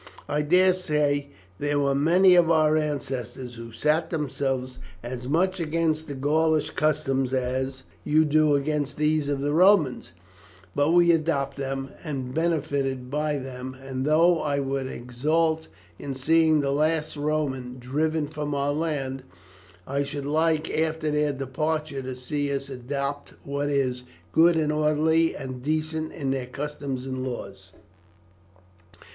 [0.27, 1.27] I daresay
[1.59, 7.33] there were many of our ancestors who set themselves as much against the Gaulish customs
[7.33, 10.13] as you do against those of the Romans;
[10.73, 15.67] but we adopted them, and benefited by them, and though I would exult
[15.99, 19.21] in seeing the last Roman driven from our land,
[19.85, 25.35] I should like after their departure to see us adopt what is good and orderly
[25.35, 27.71] and decent in their customs and laws."